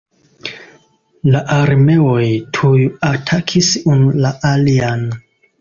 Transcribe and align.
La 1.35 1.41
armeoj 1.57 2.23
tuj 2.59 2.81
atakis 3.11 3.71
unu 3.95 4.11
la 4.25 4.37
alian. 4.57 5.07